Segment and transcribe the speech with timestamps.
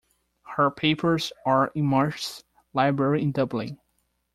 [0.55, 3.79] Her papers are in Marsh's Library in Dublin.